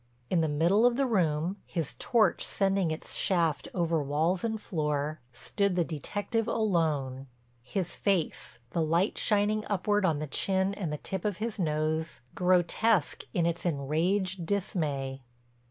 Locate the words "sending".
2.43-2.89